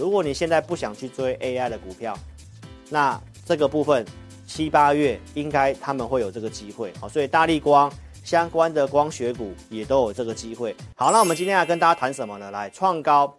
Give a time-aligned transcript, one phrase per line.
[0.00, 2.18] 如果你现在不想去追 AI 的股票，
[2.88, 4.02] 那这个部分
[4.46, 6.90] 七八月应该他们会有这个机会。
[6.98, 7.92] 好，所以大立光
[8.24, 10.74] 相关的光学股也都有这个机会。
[10.96, 12.50] 好，那我们今天要跟大家谈什么呢？
[12.50, 13.38] 来，创高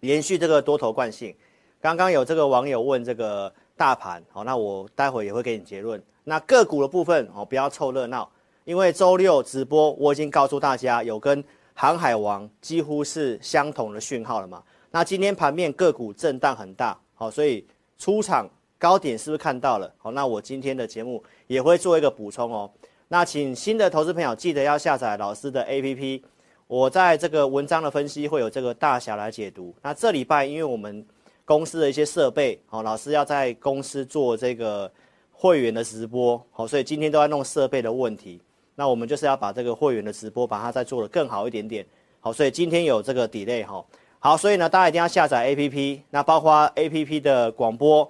[0.00, 1.34] 连续这个多头惯性。
[1.80, 5.98] 刚刚有这个网友问这个大盘，好，那我待会也会给你结论。
[6.24, 8.30] 那个股的部分哦，不要凑热闹，
[8.66, 11.42] 因为周六直播我已经告诉大家有跟
[11.72, 14.62] 航海王几乎是相同的讯号了嘛。
[14.90, 17.64] 那今天盘面个股震荡很大，好，所以
[17.96, 19.92] 出场高点是不是看到了？
[19.98, 22.70] 好，那我今天的节目也会做一个补充哦。
[23.08, 26.22] 那请新的投资朋友记得要下载老师的 APP，
[26.66, 29.74] 我在这个文章的分析会有这个大侠来解读。
[29.82, 31.06] 那这礼拜因为我们
[31.44, 34.90] 公司的一些设备，好，老师要在公司做这个
[35.32, 38.40] 会员的直播，好，所以今天都在弄设备的问题。
[38.74, 41.86] 那我们就是要把这个会员的直播，把它再做得更好一点点，
[42.20, 43.84] 好，所以今天有这个 delay 哈，
[44.22, 48.06] 好，所以呢，大家一定要下载 APP，那包括 APP 的广播，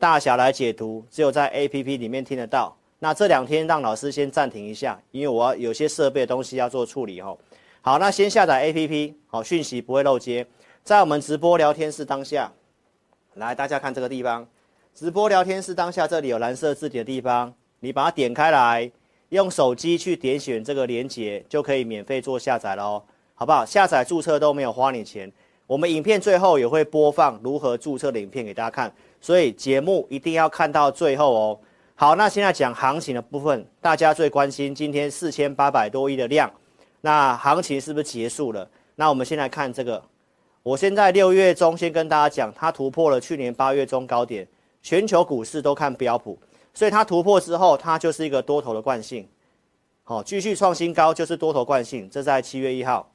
[0.00, 2.76] 大侠来解读，只有在 APP 里面听得到。
[2.98, 7.36] 那这两天让老师先暂停一下，因为我要有些设备的东西要做处理哈。
[7.82, 10.44] 好，那先下载 APP，好，讯息不会漏接，
[10.82, 12.50] 在我们直播聊天室当下。
[13.34, 14.44] 来，大家看这个地方，
[14.92, 18.90] 直播聊天室当下这里有蓝色字体的地方，你把它点开来，
[19.28, 23.02] 用手机去点选这个连接，就可以免费做下载了哦，
[23.36, 23.64] 好不好？
[23.64, 25.30] 下载注册都没有花你钱，
[25.66, 31.58] 我们影片最后也会播放如何注册的影片给大家看，所以节目一定要看到最后哦。
[31.94, 36.52] 好，那现在讲行情的部分，大家最关心今天四千八百多亿的量，
[37.00, 38.68] 那行情是不是结束了？
[38.96, 40.02] 那我们先来看这个。
[40.62, 44.46] 我现在六月中先跟大家讲，它突破了去年八月中高点，
[44.82, 46.38] 全球股市都看标普，
[46.72, 49.28] 所以它突破之后，它就是一个多头的惯性，
[50.02, 52.08] 好，继续创新高就是多头惯性。
[52.10, 53.13] 这在七月一号，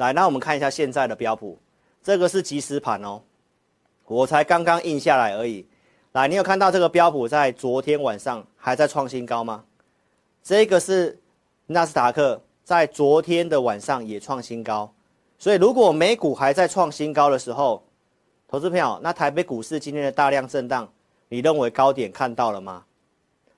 [0.00, 1.58] 来，那我们看一下现在的标普，
[2.02, 3.20] 这个是即时盘哦，
[4.06, 5.66] 我才刚刚印下来而已。
[6.12, 9.62] 来，你有看到这个标普在昨天晚上还在创新高吗？
[10.42, 11.20] 这个是
[11.66, 14.90] 纳斯达克在昨天的晚上也创新高。
[15.38, 17.84] 所以，如果美股还在创新高的时候，
[18.48, 20.90] 投资朋友，那台北股市今天的大量震荡，
[21.28, 22.82] 你认为高点看到了吗？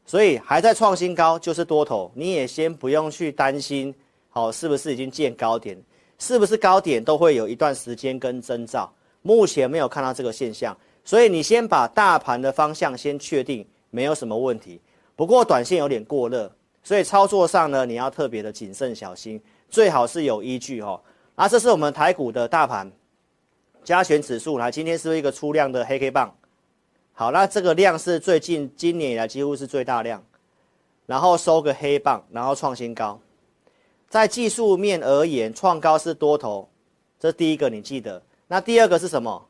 [0.05, 3.95] 所以还在创新高就是多头，你也先不用去担心，
[4.29, 5.81] 好，是不是已经见高点？
[6.23, 8.89] 是不是高点都会有一段时间跟征兆？
[9.23, 14.81] 目前没有看到这个现象，所以你先把大盘的方向先确定，没有什么问题。
[15.17, 16.49] 不过短线有点过热，
[16.85, 21.01] 所以操作上呢，你要特别的谨慎小心，最好是有依据哦。
[21.35, 22.89] 啊，这是我们台股的大盘
[23.83, 26.33] 加权指数，来，今天是一个出量的黑 K 棒？
[27.15, 30.25] 好，那这个量是最近今年以来几乎是最大量，
[31.05, 33.19] 然后收个黑棒，然后创新高。
[34.13, 36.69] 在技术面而言，创高是多头，
[37.19, 38.23] 这第一个你记得。
[38.47, 39.43] 那第二个是什么？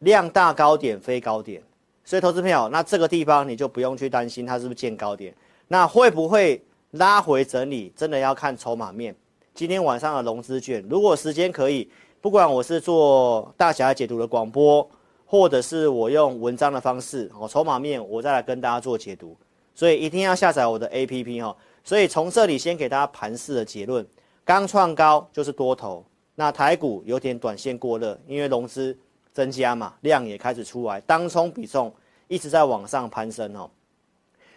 [0.00, 1.62] 量大高点非高点，
[2.04, 5.34] 所以投资朋友，那这个地方你就不用去担心它是不是见高点，
[5.66, 7.90] 那会不会拉回整理？
[7.96, 9.16] 真的要看筹码面。
[9.54, 11.90] 今天晚上的融资券，如果时间可以，
[12.20, 14.86] 不管我是做大侠解读的广播，
[15.24, 19.34] 或者是我用文章的方式，哦，筹码面我再来跟大家做解读，
[19.74, 21.56] 所以一定要下载我的 APP 哈。
[21.84, 24.06] 所以从这里先给大家盘势的结论，
[24.44, 26.04] 刚创高就是多头，
[26.34, 28.96] 那台股有点短线过热，因为融资
[29.32, 31.92] 增加嘛，量也开始出来，当冲比重
[32.28, 33.70] 一直在往上攀升哦。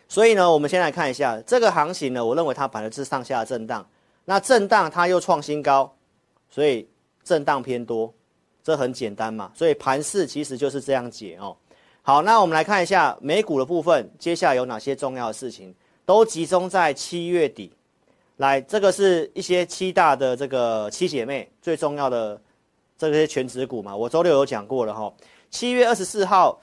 [0.07, 3.85] 所以呢，我们先来看一下这个行情呢，我认为它本来是上下震荡。
[4.23, 5.95] 那震荡它又创新高，
[6.49, 6.87] 所以
[7.23, 8.13] 震荡偏多，
[8.63, 9.51] 这很简单嘛。
[9.53, 11.55] 所以盘势其实就是这样解哦。
[12.01, 15.73] 好，那我们来看一下美股的部分，接下来有哪些重要的事情，
[16.05, 17.71] 都集中在七月底。
[18.37, 22.39] 来，这个是一些七大的这个七姐妹最重要的
[22.97, 23.95] 这些全职股嘛。
[23.95, 25.13] 我周六有讲过了哈。
[25.49, 26.59] 七月二十四号，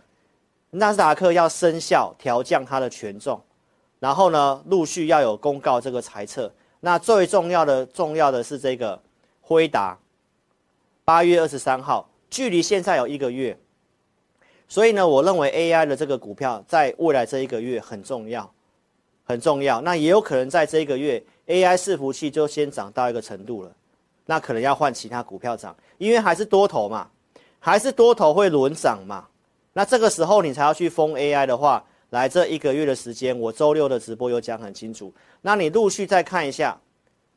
[0.70, 3.42] 纳斯达克要生效调降它的权重，
[3.98, 6.53] 然后呢，陆续要有公告这个财测。
[6.80, 9.00] 那最重要的、重要的是这个
[9.41, 9.98] 辉达，
[11.04, 13.56] 八月二十三号，距离现在有一个月，
[14.68, 18.53] 所以呢，我认为 AI 的这个股票在未来这一个月很重要，
[19.24, 19.80] 很重要。
[19.80, 23.72] 那也有可能在这一个月，AI 伺服器就先涨到一个程度了，
[24.27, 27.09] 那可能要换其他股票涨，因为还是多头嘛，
[27.59, 29.27] 还是多头会轮涨嘛。
[29.72, 31.84] 那这个时候你才要去封 AI 的话。
[32.13, 35.10] 来这一个月的时间，我周六的直播有讲很清楚。
[35.41, 36.78] 那你陆续再看一下，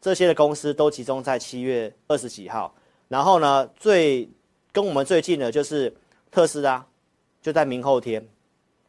[0.02, 2.76] 这些的公司都集中在七月二十几号。
[3.08, 4.30] 然后呢，最
[4.74, 5.96] 跟我们最近的就是
[6.30, 6.86] 特斯拉，
[7.42, 8.28] 就在明后天，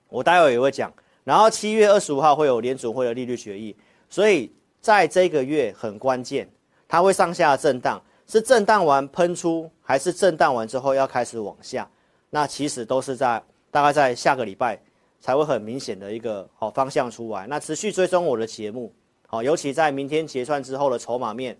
[0.09, 0.93] 我待会也会讲。
[1.27, 3.75] 然后七月二十五号会有联准会的利率决议，
[4.09, 6.49] 所以在这个月很关键，
[6.87, 8.01] 它会上下震荡。
[8.29, 11.89] 是震荡完喷出，还是震荡完之后要开始往下？
[12.31, 14.81] 那其实都是在大概在下个礼拜
[15.21, 17.47] 才会很明显的一个好方向出来。
[17.49, 18.93] 那持续追踪我的节目，
[19.29, 21.57] 好，尤其在明天结算之后的筹码面，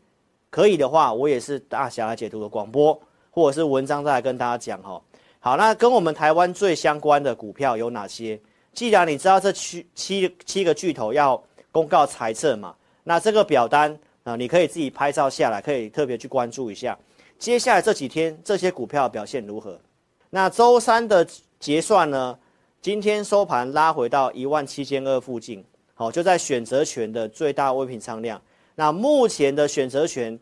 [0.51, 5.01] 可以的话，我也是大侠来解读的广播或者是文章再来跟大家讲哈。
[5.39, 8.41] 好，那跟我们台湾最相关的股票有哪些？
[8.77, 11.43] 既然你知道这七七七个巨头要
[11.73, 16.97] 公告财测嘛，那这个表单啊，你可以自己拍照下来，可以特别去关注一下。
[17.39, 19.81] 接下来这几天这些股票表现如何？
[20.29, 21.27] 那周三的
[21.59, 22.39] 结算呢？
[22.83, 25.65] 今天收盘拉回到一万七千二附近，
[25.95, 28.41] 好，就在选择权的最大未平仓量。
[28.75, 30.39] 那目前的选择权，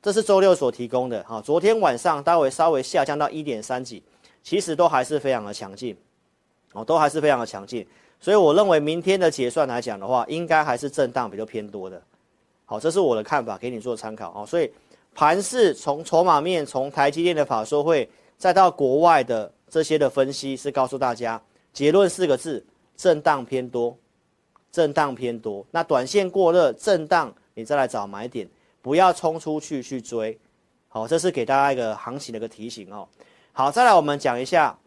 [0.00, 4.00] 这是周六所提供的，好，昨天晚上待会稍微下降到一点三几，
[4.44, 5.96] 其实都还是非常的强劲，
[6.76, 7.86] 哦，都还是非常的强劲。
[8.20, 12.00] 所以我认为明天的结算来讲的话，应该还是震荡比较偏多的，
[12.64, 14.46] 好，这是我的看法，给你做参考哦。
[14.46, 14.70] 所以
[15.14, 18.08] 盘势从筹码面，从台积电的法说会。
[18.38, 21.40] 再到国外的这些的分析是告诉大家，
[21.72, 22.62] 结论四个字：
[22.94, 23.96] 震荡偏多，
[24.70, 25.64] 震荡偏多。
[25.70, 28.46] 那短线过热，震荡你再来找买点，
[28.82, 30.38] 不要冲出去去追。
[30.88, 33.08] 好，这是给大家一个行情的一个提醒哦。
[33.52, 34.78] 好，再来我们讲一下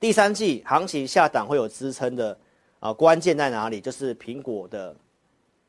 [0.00, 2.38] 第三季行情下档会有支撑的
[2.78, 3.80] 啊，关键在哪里？
[3.80, 4.94] 就是苹果的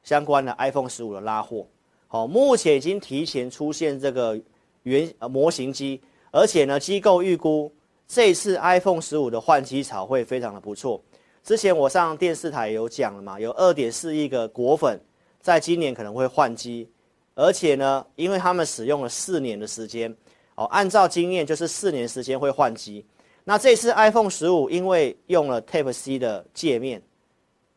[0.04, 1.66] 相关的 iPhone 十五的拉货。
[2.08, 4.40] 好，目前已经提前出现这个
[4.84, 6.00] 原模型机。
[6.32, 7.74] 而且呢，机构预估
[8.08, 11.02] 这次 iPhone 十五的换机潮会非常的不错。
[11.44, 15.00] 之前我上电视台有讲了嘛，有二点四亿个果粉
[15.42, 16.88] 在今年可能会换机，
[17.34, 20.16] 而且呢，因为他们使用了四年的时间，
[20.54, 23.04] 哦，按照经验就是四年时间会换机。
[23.50, 27.02] 那这次 iPhone 十五因为用了 Type C 的界面，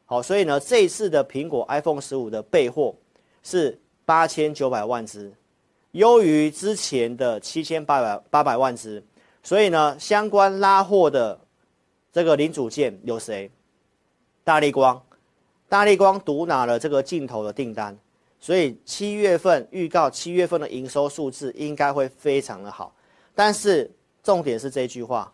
[0.05, 2.95] 好，所以呢，这一次的苹果 iPhone 十五的备货
[3.43, 5.33] 是八千九百万只。
[5.93, 9.03] 优于之前的七千八百八百万只，
[9.43, 11.41] 所以呢，相关拉货的
[12.13, 13.51] 这个零组件有谁？
[14.45, 15.03] 大力光，
[15.71, 17.99] 大力光独拿了这个镜头的订单，
[18.39, 22.95] 所以七月份预告七月份的营收数字应该会非常的好。
[23.35, 23.91] 但是
[24.23, 25.33] 重点是这句话，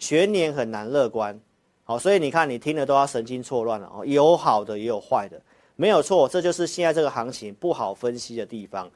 [0.00, 1.38] 全年很难乐观。
[1.84, 5.40] 好，所以你看你听了都要神经错乱了哦，有好的也有坏的，
[5.76, 8.90] 没有错，这就是现在这个行情不好分析的地方。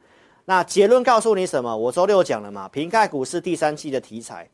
[0.44, 1.76] 那结论告诉你什么？
[1.76, 4.48] 我周六讲了嘛，苹概股是第三季的题材，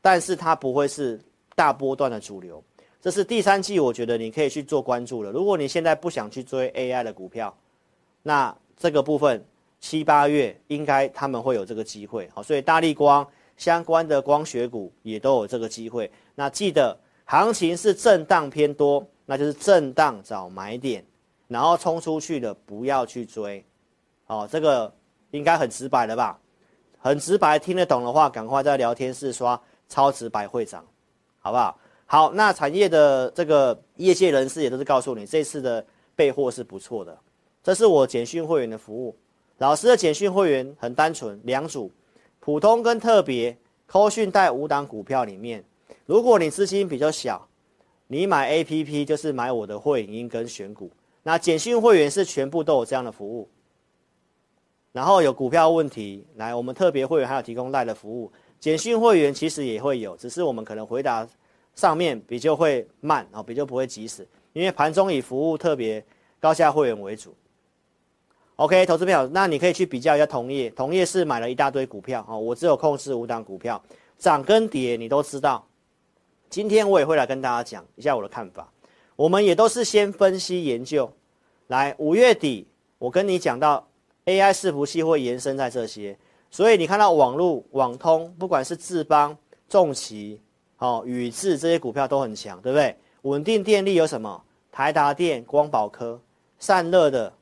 [0.00, 1.20] 但是它不会是
[1.54, 2.62] 大波段的主流。
[3.00, 5.32] 这是第三季，我觉得你可以去做关注了。
[5.32, 7.52] 如果你现在不想去追 AI 的股票，
[8.22, 9.44] 那这个部分
[9.80, 12.30] 七八月应该他们会有这个机会。
[12.32, 16.10] 好，所以大立光相关的光学股也都有这个机会。
[16.34, 21.04] 那记得行情是震荡偏多，那就是震荡找买点，
[21.48, 23.64] 然后冲出去的不要去追。
[24.24, 24.92] 好，这个。
[25.32, 26.38] 应该很直白了吧？
[26.98, 29.58] 很直白，听得懂的话，赶快在聊天室刷
[29.88, 30.84] 超直白会长，
[31.40, 31.78] 好不好？
[32.04, 35.82] 好，那产业的这个业界人士也都是告诉你，这次的
[36.14, 37.18] 备货是不错的。
[37.62, 39.16] 这是我简讯会员的服务，
[39.56, 41.90] 老师的简讯会员很单纯，两组，
[42.44, 43.56] 普通跟特别，
[43.86, 45.62] 扣讯带五档股票里面，
[46.06, 47.46] 如果你资金比较小，
[48.08, 50.90] 你买 APP 就是买我的会影音跟选股，
[51.22, 53.48] 那简讯会员是全部都有这样的服务。
[54.90, 61.24] 然后有股票问题，来，我们特别会员还有提供赖的服务，简讯会员其实也会有，只是我们可能回答
[61.76, 66.04] 上面比较会慢啊，比较不会及时，因为盘中以服务特别
[66.40, 67.32] 高价会员为主。
[68.56, 73.82] OK，投资票，那你可以去比较一下同业，同业是买了一大堆股票啊，我只有控制五档股票，
[74.18, 75.66] 涨跟跌你都知道。
[76.50, 78.70] 今天我也会来跟大家讲一下我的看法，
[79.16, 81.10] 我们也都是先分析研究，
[81.68, 82.66] 来，五月底
[82.98, 83.86] 我跟你讲到。
[84.24, 86.16] AI 伺服器会延伸在这些，
[86.48, 89.36] 所以你看到网络、网通，不管是智邦、
[89.68, 90.40] 重骑、
[90.78, 92.96] 哦、宇智这些股票都很强，对不对？
[93.22, 94.40] 稳定电力有什么？
[94.70, 96.20] 台达电、光宝科、
[96.60, 97.32] 散热的，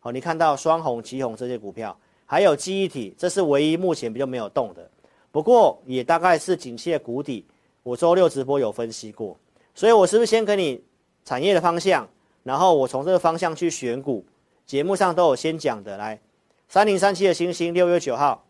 [0.00, 4.90] 好、哦，你看到双鸿、奇鋐这些股票，还有记忆体，这是唯一目前比较没有动的。
[5.30, 7.46] 不过也大概是景气的谷底。
[7.82, 9.34] 我周六直播有分析过，
[9.74, 10.82] 所以我是不是先给你
[11.24, 12.06] 产业的方向，
[12.42, 14.24] 然后我从这个方向去选股？
[14.66, 16.20] 节目上都有先讲的，来。
[16.68, 18.44] 三零三七的星星，六月九号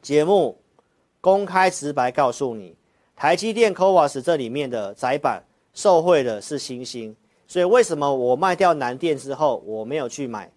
[0.00, 0.56] 节目
[1.20, 2.76] 公开直白告诉你，
[3.16, 7.16] 台积电 CoWoS 这里面的窄板受惠的是星星，
[7.48, 10.50] 所以为什么我卖掉南电之后，我没有去买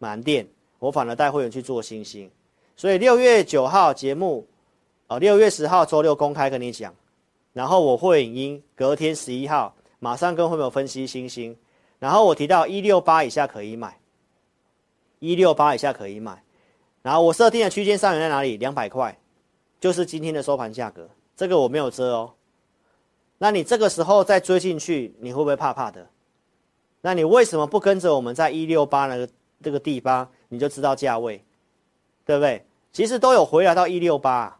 [0.00, 0.48] 满电，
[0.80, 2.28] 我反而带会员去做星星。
[2.74, 4.48] 所以六月九号节目，
[5.06, 6.92] 哦，六月十号周六公开跟你讲，
[7.52, 11.54] 然后我会影音隔天十一号马上跟会员分析星星，
[11.98, 13.96] 然后我提到一六八以下可以买。
[15.18, 16.42] 一六八以下可以买，
[17.02, 18.56] 然后我设定的区间上缘在哪里？
[18.56, 19.16] 两百块，
[19.78, 21.06] 就是今天的收盘价格。
[21.36, 22.32] 这个我没有遮哦。
[23.36, 26.08] 那你这个时候再追进去，你会不会怕怕的？
[27.02, 29.28] 那你为什么不跟着我们在一六八那个
[29.62, 31.44] 这个地方，你就知道价位，
[32.24, 32.64] 对不对？
[32.92, 34.58] 其实都有回来到一六八，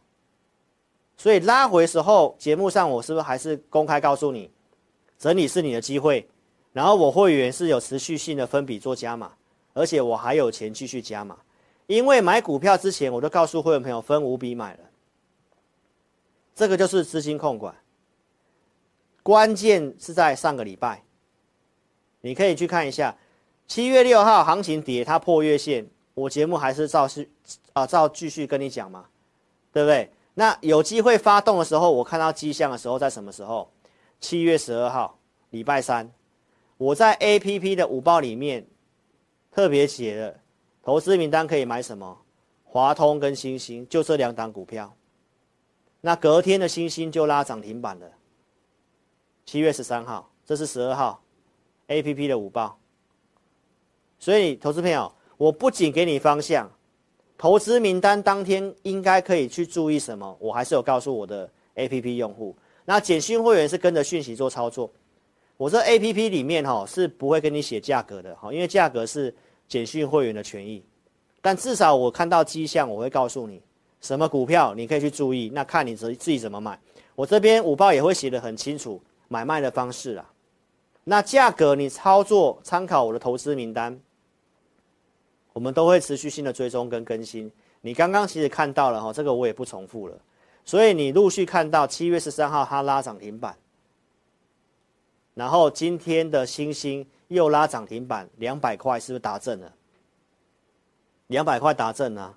[1.17, 4.51] 所以拉回时候，节目上我是不是还是公开告诉你，
[5.19, 6.29] 整理是你的机会，
[6.73, 9.33] 然后我会员是有持续性的分笔做加码，
[9.73, 11.37] 而且我还有钱继续加码，
[11.89, 14.81] 因为买股票之前我都告诉会员朋友分五笔买了，
[16.55, 17.75] 这个就是资金控管，
[19.25, 21.03] 关键是在上个礼拜，
[22.21, 23.17] 你可以去看一下，
[23.71, 27.31] 七月六号行情跌，它破月线，我节目还是照是
[27.73, 29.07] 啊照继续跟你讲嘛，
[29.73, 30.11] 对不对？
[30.35, 33.71] 那有机会发动的时候，我看到迹象的时候在什么时候？
[34.19, 35.17] 七月十二号，
[35.51, 36.11] 礼拜三，
[36.79, 38.67] 我在 APP 的午报里面
[39.53, 40.35] 特别写了
[40.83, 42.19] 投资名单可以买什么，
[42.65, 44.93] 华通跟欣兴，就这两档股票。
[46.01, 48.11] 那隔天的欣兴就拉涨停板了。
[49.47, 51.23] 七月十三号，这是十二号
[51.87, 52.77] APP 的午报。
[54.21, 56.71] 所以，投资朋友，我不仅给你方向，
[57.37, 62.55] 投资名单当天应该可以去注意什么，我还是有告诉我的 APP 用户。
[62.85, 64.91] 那简讯会员是跟着讯息做操作，
[65.57, 69.33] 我这 A P P 里面哈是不会跟你写价格的哈，因为价格是
[69.69, 70.85] 简讯会员的权益，
[71.41, 73.63] 但至少我看到迹象，我会告诉你
[74.01, 76.79] 什么股票你可以去注意，那看你自自己怎么买。
[77.15, 80.29] 我这边五报也会写得很清楚买卖的方式啦，
[81.05, 84.01] 那价格你操作参考我的投资名单，
[85.53, 87.51] 我们都会持续性的追踪跟更新。
[87.81, 90.15] 你刚刚其实看到了哈，这个我也不重复了。
[90.65, 93.57] 所以你陆续看到七月十三号它拉涨停板，
[95.35, 99.73] 然后今天的欣兴又拉涨停板两百块，是不是达阵了？
[101.29, 102.35] 两百块达阵啊！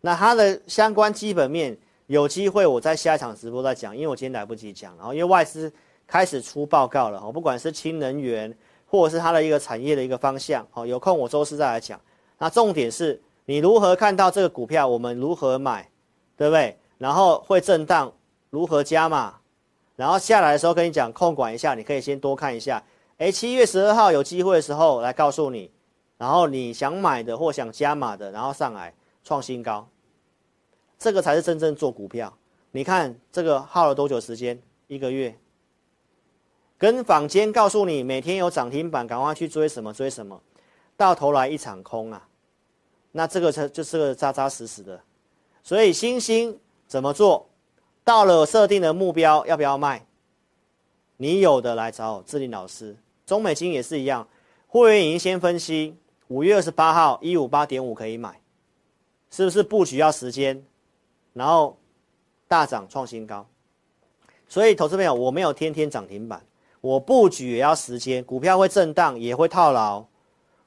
[0.00, 1.76] 那它的相关基本面
[2.06, 4.96] 有机会我在下一场直播再讲，因为我今天来不及讲。
[4.96, 5.72] 然后因为外资
[6.06, 8.52] 开始出报告了，不管是氢能源
[8.86, 12.00] 或者是它的一个产业的一个方向，好，有空我周四再来讲。
[12.38, 15.88] 那重点是你如何看到这个股票，我们如何买，
[16.36, 16.78] 对不对？
[16.98, 18.12] 然后会震荡，
[18.50, 19.34] 如何加码？
[19.96, 22.82] 然后下来的时候跟你讲控管一下，你可以先多看一下。
[23.18, 25.70] 哎，七月十二号有机会的时候来告诉你，
[26.18, 28.92] 然后你想买的或想加码的，然后上来
[29.24, 29.88] 创新高，
[30.98, 32.32] 这个才是真正做股票。
[32.72, 34.60] 你看这个耗了多久时间？
[34.86, 35.34] 一个月。
[36.78, 40.38] 跟坊间告诉你每天有涨停板，赶快去追什么追什么，
[40.96, 42.28] 到头来一场空啊！
[43.12, 45.00] 那这个才就是个扎扎实实的。
[45.62, 46.58] 所以星星。
[46.88, 47.48] 怎么做？
[48.04, 50.06] 到了设定的目标，要不要卖？
[51.16, 52.96] 你有的来找我志霖老师。
[53.26, 54.28] 中美晶也是一样，
[54.68, 55.96] 会员已经先分析，
[56.28, 58.40] 五月二十八号一五八点五可以买，
[59.32, 60.64] 是不是布局要时间？
[61.32, 61.76] 然后
[62.46, 63.44] 大涨创新高。
[64.46, 66.40] 所以投资朋友，我没有天天涨停板，
[66.80, 70.06] 我布局也要时间，股票会震荡，也会套牢，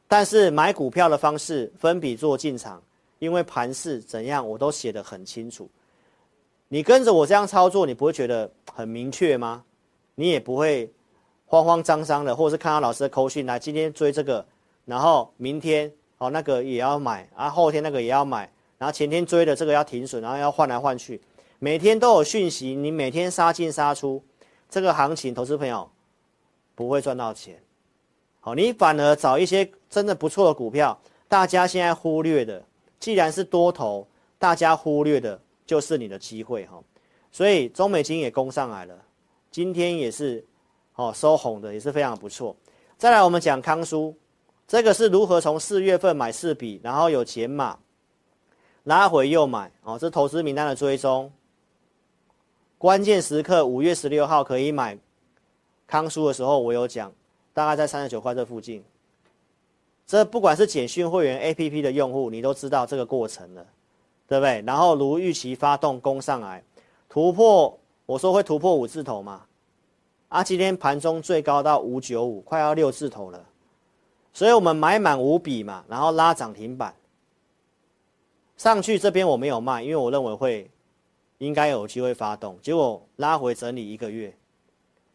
[0.10, 2.82] 但是买股票的方式分笔做进场，
[3.20, 5.70] 因为盘势怎样，我都写得很清楚。
[6.68, 9.64] 你跟着我这样操作，你不会觉得很明确吗？
[10.16, 10.92] 你也不会
[11.46, 14.44] 慌慌张张的，或者是看到老师的扣讯来，今天追这个，
[14.86, 21.22] 然后明天哦那个也要买，啊后天那个也要买，然后前天追的这个要停损，然后要换来换去，
[21.60, 24.24] 每天都有讯息，你每天杀进杀出，
[24.70, 25.88] 这个行情投资朋友
[26.74, 27.62] 不会赚到钱。
[28.40, 32.64] 好，你反而找一些真的不错的股票，大家现在忽略的，
[33.00, 35.40] 既然是多头，大家忽略的。
[35.70, 36.82] 就是你的机会哈，
[37.32, 39.00] 所以中美金也攻上来了，
[39.52, 40.44] 今天也是
[40.96, 42.56] 哦收红的，也是非常不错。
[42.98, 44.18] 再来我们讲康叔，
[44.68, 47.78] 这个是如何从四月份买四笔，然后有减码，
[48.86, 51.32] 拉回又买哦，这投资名单的追踪，
[52.80, 54.98] 关键时刻五月十六号可以买
[55.86, 57.14] 康叔的时候，我有讲，
[57.60, 58.82] 大概在三十九块这附近。
[60.08, 63.66] 这不管是简讯会员 APP 的用户，你都知道这个过程了。
[64.30, 64.62] 对不对？
[64.64, 66.64] 然后如预期发动攻上来，
[67.10, 67.76] 突破，
[68.06, 69.42] 我说会突破五字头嘛，
[70.28, 73.44] 啊，今天盘中最高到五九五，快要六字头了，
[74.32, 76.94] 所以我们买满五笔嘛，然后拉涨停板
[78.56, 80.70] 上去，这边我没有卖，因为我认为会
[81.40, 84.32] 应该有机会发动，结果拉回整理一个月，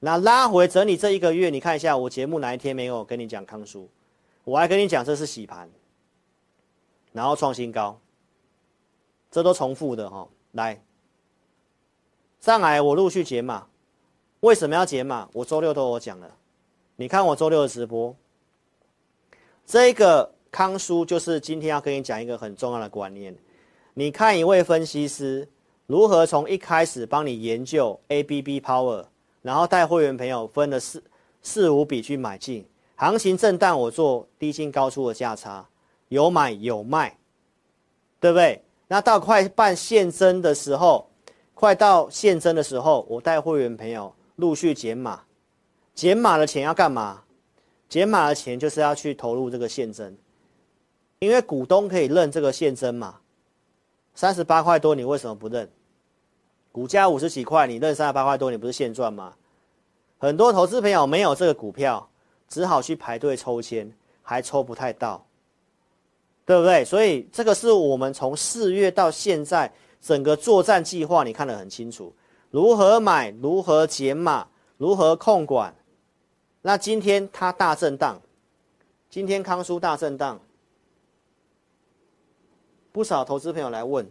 [0.04, 3.88] 那拉回整理这一个月，你看一下我节目哪一天没有跟你讲康叔，
[4.44, 5.66] 我还跟你讲这是洗盘，
[7.10, 7.98] 然后创新高。
[9.30, 10.78] 这都重复的哈、来，
[12.38, 13.66] 上来我陆续解码，
[14.40, 15.26] 为什么要解码？
[15.32, 16.36] 我周六都有讲了，
[16.96, 18.14] 你看我周六的直播，
[19.64, 23.34] 这个康叔就是今天要跟你讲一个很重要的观念。
[23.94, 25.48] 你看一位分析师
[25.86, 29.06] 如何从一开始帮你研究 ABB Power，
[29.44, 31.04] 然后带会员朋友分了四
[31.42, 35.68] 四五笔去买进，行情震荡我做低进高出的价差，
[36.08, 37.18] 有买有卖，
[38.18, 38.64] 对不对？
[38.88, 41.10] 那到快办现增的时候，
[41.52, 45.24] 快到现增的时候，我带会员朋友陆续减码，
[45.94, 47.24] 减码的钱要干嘛？
[47.86, 50.16] 减码的钱就是要去投入这个现增。
[51.18, 53.20] 因为股东可以认这个现增嘛，
[54.14, 55.70] 三十八块多，你为什么不认？
[56.74, 59.32] 股价五十几块，你认三十八块多，你不是现赚吗？
[60.18, 62.10] 很多投资朋友没有这个股票，
[62.48, 63.88] 只好去排队抽签，
[64.22, 65.24] 还抽不太到，
[66.44, 66.84] 对不对？
[66.84, 72.12] 所以这个是我们从四月到现在整个作战计划，你看得很清楚，
[72.50, 75.72] 如何买，如何减码，如何控管。
[76.60, 78.20] 那今天它大震荡，
[79.08, 80.40] 今天康舒大震荡。
[82.90, 84.10] 不少投资朋友来问，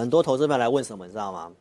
[0.00, 1.52] 很多投资朋友来问什么，你知道吗？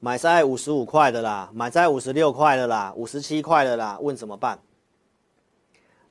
[0.00, 4.58] 买在五十五块的啦，买在五十六块的啦，五十七块的啦，问怎么办？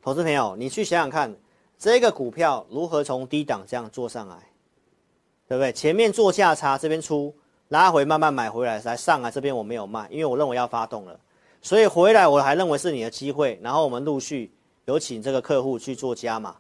[0.02, 1.36] 投资朋友，你去想想看，
[1.78, 4.36] 这个股票如何从低档这样做上来，
[5.48, 5.74] 对不对？
[5.74, 7.36] 前面做价差，这边出
[7.68, 11.20] 拉回，慢慢买回来，来上来这边我没有卖，因为我认为要发动了。
[11.62, 14.52] 所以回来我还认为是你的机会，然后我们陆续
[14.86, 16.56] 有请这个客户去做加码，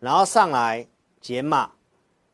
[0.00, 0.86] 然后上来
[1.20, 1.70] 减码，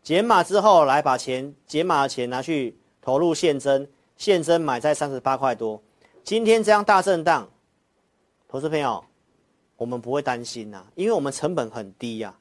[0.05, 5.83] 减码之后来把钱减码的钱拿去投入现增，现增买在三十八块多。
[6.23, 7.49] 今天这样大震荡，
[8.47, 9.03] 投资朋友，
[9.77, 12.35] 我们不会担心呐，因为我们成本很低呀。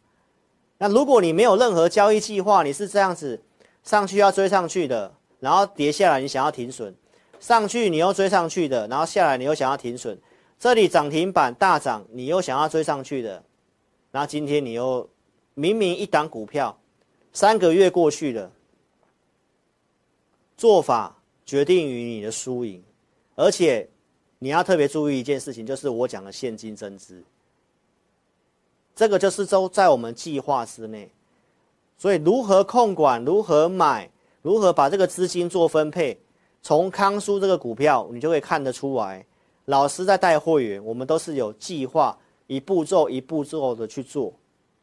[0.78, 3.42] 那如果你没有任何交易计划，你是这样子
[3.82, 6.94] 上去要追上去的，然后跌下来你想要停损。
[7.40, 10.20] 上去你又追上去的，然后下来你又想要停损，
[10.60, 13.42] 这里涨停板大涨，你又想要追上去的，
[14.12, 15.10] 然后今天你又
[15.54, 16.78] 明明一档股票，
[17.34, 18.52] 三个月过去了，
[20.56, 22.82] 做法决定于你的输赢，
[23.36, 23.90] 而且
[24.40, 27.24] 你要特别注意一件事情，就是我讲的现金增资，
[28.96, 31.10] 这个就是都在我们计划之内，
[31.98, 34.10] 所以如何控管，如何买，
[34.42, 36.20] 如何把这个资金做分配。
[36.62, 39.26] 从康舒这个股票，你就可以看得出来，
[39.66, 44.32] 老师在带会员，我们都是有计划，一步骤一步骤的去做，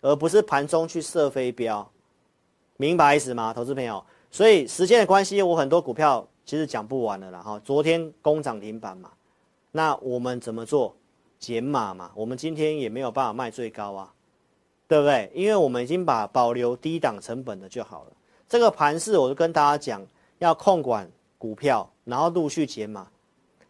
[0.02, 1.90] 而不是盘中去射飞镖，
[2.80, 4.02] 明白意思吗，投资朋友？
[4.30, 7.38] 所以时间的关系，我很多股票其实讲不完了啦。
[7.42, 9.10] 哈，昨天攻涨停板嘛，
[9.70, 10.96] 那我们怎么做？
[11.38, 14.10] 减码嘛，我们今天也没有办法卖最高啊，
[14.88, 15.30] 对不对？
[15.34, 18.12] 因为我们已经把保留低档成本的就好了。
[18.48, 20.02] 这个盘势，我就跟大家讲，
[20.38, 21.06] 要控管。
[21.36, 23.06] 股票，然后陆续减码，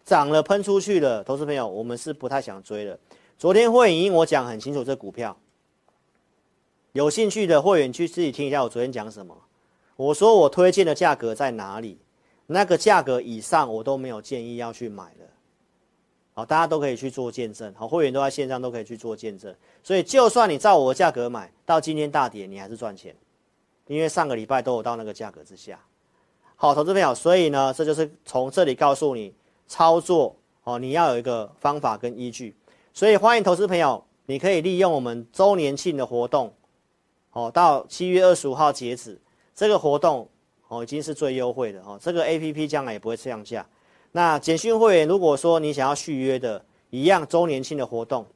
[0.04, 2.98] 涨了喷出去了，投资朋友，我们是不太想追的。
[3.38, 5.36] 昨天会影我讲很清楚，这股票
[6.92, 9.36] 有兴趣的会员去自己听一下我昨天讲什么。
[9.94, 11.98] 我说我推荐的价格在哪里，
[12.46, 15.28] 那个价格以上我都没有建议要去买的。
[16.32, 17.72] 好，大家都可以去做见证。
[17.76, 19.54] 好，会员都在线上都可以去做见证。
[19.84, 23.14] 所以就算你照我的价格买，到今天大跌，你还是赚钱，
[23.86, 25.78] 因为上个礼拜都有到那个价格之下。
[26.56, 29.32] 好，投资朋友，所以呢，这就是从这里告诉你
[29.68, 32.56] 操作哦，你要有一个方法跟依据。
[32.92, 36.52] 所以欢迎投资朋友，你可以利用我们周年庆的活动，
[37.32, 39.20] 哦，到七月二十五号截止，
[39.54, 40.28] 这个活动
[40.68, 43.66] 哦已经是最优惠的哦，这个 APP 将来也不会降价。
[44.12, 48.26] 那简讯会员，如果说你想要续约的，一样周年庆的活动，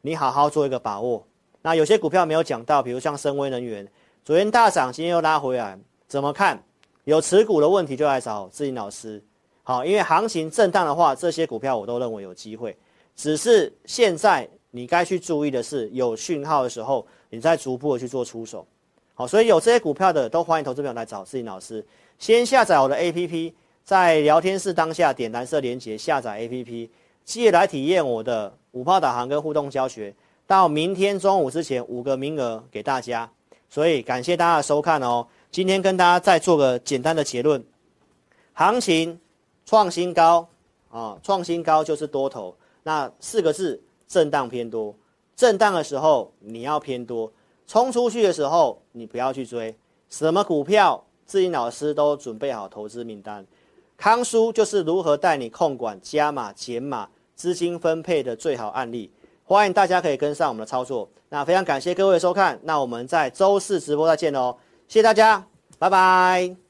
[0.00, 1.24] 你好好做一个把握。
[1.62, 3.86] 那有些股票没有讲到，比如像深威能源，
[4.24, 6.60] 昨天大涨，今天又拉回来，怎么看？
[7.04, 9.22] 有持股的问题就来找志霖老师，
[9.62, 12.76] 好，因为行情震荡的话，这些股票我都认为有机会，
[13.16, 18.66] 只是现在你该去注意的是，有讯号的时候，你再逐步的去做出手，
[19.14, 21.84] 好，所以有这些股票的都欢迎投资朋友来找志霖老师，
[22.18, 23.52] 先下载我的 APP，
[23.84, 26.88] 在聊天室当下点蓝色连接下载 APP，
[27.24, 30.14] 记得来体验我的五炮导航跟互动教学，
[30.46, 33.30] 到明天中午之前五个名额给大家，
[33.68, 35.26] 所以感谢大家的收看哦。
[35.50, 37.64] 今天跟大家再做个简单的结论，
[38.52, 39.20] 行情
[39.66, 40.48] 创新高
[40.90, 42.54] 啊，创新高就是多头。
[42.82, 44.92] 那四个字，震荡偏多。
[45.36, 47.32] 震荡的时候你要偏多，
[47.66, 49.74] 冲出去的时候你不要去追。
[50.08, 53.46] 什么股票，志霖老师都准备好投资名单。
[53.96, 59.10] 康叔就是如何带你控管加码减码资金分配的最好案例。
[59.44, 61.08] 欢迎大家可以跟上我们的操作。
[61.28, 64.56] 那非常感谢各位收看，那我们在周四直播再见喽。
[64.88, 65.46] 谢谢大家，
[65.78, 66.69] 拜拜。